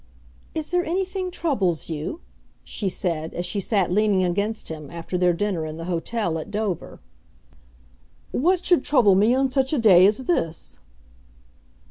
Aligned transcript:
"Is 0.55 0.71
there 0.71 0.83
anything 0.83 1.29
troubles 1.29 1.87
you?" 1.87 2.21
she 2.63 2.89
said, 2.89 3.35
as 3.35 3.45
she 3.45 3.59
sat 3.59 3.91
leaning 3.91 4.23
against 4.23 4.69
him 4.69 4.89
after 4.89 5.15
their 5.15 5.31
dinner 5.31 5.63
in 5.63 5.77
the 5.77 5.85
hotel 5.85 6.39
at 6.39 6.49
Dover. 6.49 6.99
"What 8.31 8.65
should 8.65 8.83
trouble 8.83 9.13
me 9.13 9.35
on 9.35 9.51
such 9.51 9.73
a 9.73 9.77
day 9.77 10.07
as 10.07 10.17
this?" 10.25 10.79